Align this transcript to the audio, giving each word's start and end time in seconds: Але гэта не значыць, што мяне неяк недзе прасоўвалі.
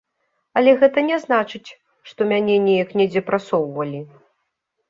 Але 0.59 0.71
гэта 0.83 1.03
не 1.09 1.17
значыць, 1.25 1.69
што 2.13 2.21
мяне 2.31 2.57
неяк 2.65 2.97
недзе 3.03 3.21
прасоўвалі. 3.29 3.99